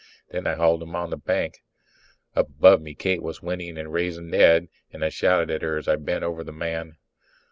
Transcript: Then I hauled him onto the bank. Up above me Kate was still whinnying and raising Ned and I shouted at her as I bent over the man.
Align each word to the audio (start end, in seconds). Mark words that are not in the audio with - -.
Then 0.29 0.47
I 0.47 0.55
hauled 0.55 0.81
him 0.81 0.95
onto 0.95 1.11
the 1.11 1.17
bank. 1.17 1.61
Up 2.35 2.47
above 2.49 2.81
me 2.81 2.95
Kate 2.95 3.21
was 3.21 3.35
still 3.37 3.49
whinnying 3.49 3.77
and 3.77 3.93
raising 3.93 4.31
Ned 4.31 4.67
and 4.91 5.05
I 5.05 5.09
shouted 5.09 5.51
at 5.51 5.61
her 5.61 5.77
as 5.77 5.87
I 5.87 5.95
bent 5.95 6.23
over 6.23 6.43
the 6.43 6.51
man. 6.51 6.97